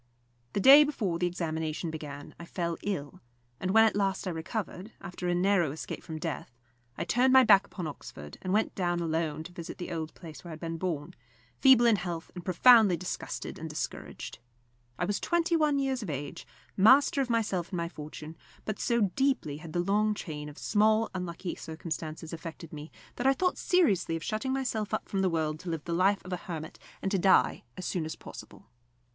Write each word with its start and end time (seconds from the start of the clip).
The 0.53 0.59
day 0.59 0.83
before 0.83 1.19
the 1.19 1.27
examination 1.27 1.91
began 1.91 2.33
I 2.39 2.45
fell 2.45 2.75
ill; 2.81 3.21
and 3.59 3.69
when 3.69 3.83
at 3.85 3.95
last 3.95 4.25
I 4.27 4.31
recovered, 4.31 4.91
after 4.99 5.27
a 5.27 5.35
narrow 5.35 5.71
escape 5.71 6.01
from 6.01 6.17
death, 6.17 6.49
I 6.97 7.03
turned 7.03 7.31
my 7.33 7.43
back 7.43 7.67
upon 7.67 7.85
Oxford, 7.85 8.39
and 8.41 8.51
went 8.51 8.73
down 8.73 8.99
alone 8.99 9.43
to 9.43 9.51
visit 9.51 9.77
the 9.77 9.91
old 9.91 10.15
place 10.15 10.43
where 10.43 10.49
I 10.49 10.53
had 10.53 10.59
been 10.59 10.79
born, 10.79 11.13
feeble 11.59 11.85
in 11.85 11.97
health 11.97 12.31
and 12.33 12.43
profoundly 12.43 12.97
disgusted 12.97 13.59
and 13.59 13.69
discouraged. 13.69 14.39
I 14.97 15.05
was 15.05 15.19
twenty 15.19 15.55
one 15.55 15.77
years 15.77 16.01
of 16.01 16.09
age, 16.09 16.47
master 16.75 17.21
of 17.21 17.29
myself 17.29 17.67
and 17.67 17.75
of 17.79 17.83
my 17.83 17.87
fortune; 17.87 18.35
but 18.65 18.79
so 18.79 19.01
deeply 19.15 19.57
had 19.57 19.71
the 19.71 19.79
long 19.79 20.15
chain 20.15 20.49
of 20.49 20.57
small 20.57 21.11
unlucky 21.13 21.53
circumstances 21.53 22.33
affected 22.33 22.73
me, 22.73 22.89
that 23.17 23.27
I 23.27 23.33
thought 23.35 23.59
seriously 23.59 24.15
of 24.15 24.23
shutting 24.23 24.51
myself 24.51 24.95
up 24.95 25.07
from 25.07 25.21
the 25.21 25.29
world 25.29 25.59
to 25.59 25.69
live 25.69 25.83
the 25.83 25.93
life 25.93 26.25
of 26.25 26.33
a 26.33 26.37
hermit, 26.37 26.79
and 27.03 27.11
to 27.11 27.19
die 27.19 27.65
as 27.77 27.85
soon 27.85 28.03
as 28.05 28.15
possible. 28.15 28.65